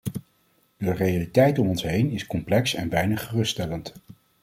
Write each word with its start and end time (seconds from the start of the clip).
De 0.77 0.93
realiteit 0.93 1.57
om 1.59 1.69
ons 1.69 1.83
heen 1.83 2.11
is 2.11 2.27
complex 2.27 2.73
en 2.73 2.89
weinig 2.89 3.25
geruststellend. 3.27 3.93